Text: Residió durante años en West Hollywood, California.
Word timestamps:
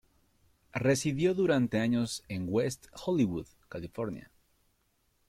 Residió 0.73 1.35
durante 1.35 1.77
años 1.77 2.23
en 2.27 2.45
West 2.49 2.87
Hollywood, 3.05 3.45
California. 3.69 4.31